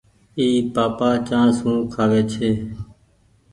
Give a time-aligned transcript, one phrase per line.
[0.39, 2.49] اي پآپآ چآنه سون کآوي ڇي۔